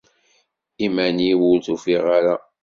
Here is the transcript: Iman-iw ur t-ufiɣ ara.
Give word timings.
Iman-iw 0.85 1.41
ur 1.51 1.57
t-ufiɣ 1.65 2.05
ara. 2.17 2.35